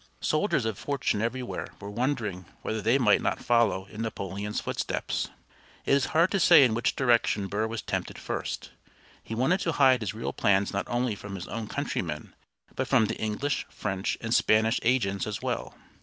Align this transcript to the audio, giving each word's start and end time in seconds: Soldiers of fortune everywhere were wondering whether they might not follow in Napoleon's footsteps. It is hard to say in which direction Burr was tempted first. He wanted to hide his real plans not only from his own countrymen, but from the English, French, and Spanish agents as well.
Soldiers 0.19 0.65
of 0.65 0.79
fortune 0.79 1.21
everywhere 1.21 1.67
were 1.79 1.91
wondering 1.91 2.45
whether 2.63 2.81
they 2.81 2.97
might 2.97 3.21
not 3.21 3.37
follow 3.39 3.85
in 3.85 4.01
Napoleon's 4.01 4.59
footsteps. 4.59 5.29
It 5.85 5.93
is 5.93 6.05
hard 6.05 6.31
to 6.31 6.39
say 6.39 6.63
in 6.63 6.73
which 6.73 6.95
direction 6.95 7.45
Burr 7.45 7.67
was 7.67 7.83
tempted 7.83 8.17
first. 8.17 8.71
He 9.21 9.35
wanted 9.35 9.59
to 9.59 9.73
hide 9.73 10.01
his 10.01 10.15
real 10.15 10.33
plans 10.33 10.73
not 10.73 10.87
only 10.89 11.13
from 11.13 11.35
his 11.35 11.47
own 11.47 11.67
countrymen, 11.67 12.33
but 12.75 12.87
from 12.87 13.05
the 13.05 13.17
English, 13.19 13.67
French, 13.69 14.17
and 14.21 14.33
Spanish 14.33 14.79
agents 14.81 15.27
as 15.27 15.43
well. 15.43 15.75